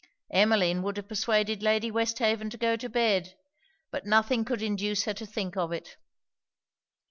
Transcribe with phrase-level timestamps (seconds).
[0.31, 3.35] Emmeline would have persuaded Lady Westhaven to go to bed;
[3.91, 5.95] but nothing could induce her to think of it.